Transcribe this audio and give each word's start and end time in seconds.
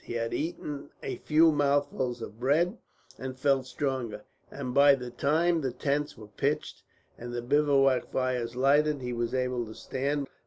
He 0.03 0.13
had 0.13 0.33
eaten 0.33 0.89
a 1.03 1.17
few 1.17 1.51
mouthfuls 1.51 2.23
of 2.23 2.39
bread, 2.39 2.79
and 3.19 3.37
felt 3.37 3.67
stronger; 3.67 4.23
and 4.49 4.73
by 4.73 4.95
the 4.95 5.11
time 5.11 5.61
the 5.61 5.71
tents 5.71 6.17
were 6.17 6.25
pitched, 6.25 6.81
and 7.19 7.31
the 7.35 7.43
bivouac 7.43 8.09
fires 8.11 8.55
lighted, 8.55 9.01
he 9.01 9.13
was 9.13 9.35
able 9.35 9.63
to 9.67 9.75
stand. 9.75 10.27